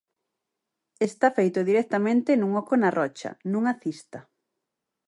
Está 1.07 1.27
feito 1.37 1.59
directamente 1.69 2.29
nun 2.35 2.51
oco 2.61 2.73
na 2.81 2.89
rocha, 2.99 3.29
nunha 3.51 3.73
cista. 3.81 4.19